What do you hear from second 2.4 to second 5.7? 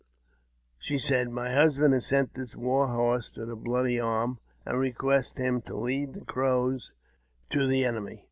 war horse to the Bloody Arm, and requests him